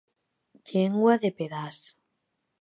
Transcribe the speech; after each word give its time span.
Llengua 0.69 1.19
de 1.27 1.31
pedaç. 1.37 1.79